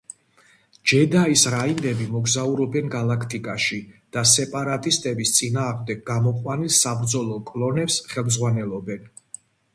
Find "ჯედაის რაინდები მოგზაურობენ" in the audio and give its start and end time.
0.91-2.89